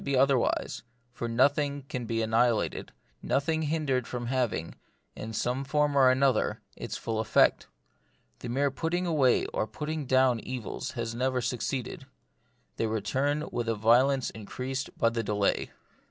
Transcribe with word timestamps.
85 0.01 0.05
be 0.11 0.17
otherwise; 0.17 0.83
for 1.13 1.27
nothing 1.27 1.83
can 1.83 2.05
be 2.07 2.23
annihilated, 2.23 2.91
nothing 3.21 3.61
hindered 3.61 4.07
from 4.07 4.25
having, 4.25 4.73
in 5.15 5.31
some 5.31 5.63
form 5.63 5.95
or 5.95 6.09
other, 6.09 6.59
its 6.75 6.97
full 6.97 7.19
effect. 7.19 7.67
The 8.39 8.49
mere 8.49 8.71
putting 8.71 9.05
away 9.05 9.45
or 9.53 9.67
putting 9.67 10.07
down 10.07 10.39
evils 10.39 10.93
has 10.93 11.13
never 11.13 11.39
suc 11.39 11.59
ceeded. 11.59 12.05
They 12.77 12.87
return 12.87 13.47
with 13.51 13.69
a 13.69 13.75
violence 13.75 14.31
increased 14.31 14.89
by 14.97 15.09
the 15.09 15.21
delay. 15.21 15.69